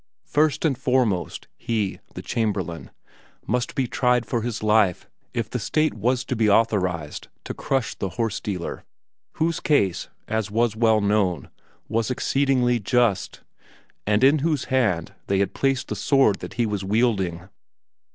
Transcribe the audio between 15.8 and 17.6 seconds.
the sword that he was wielding.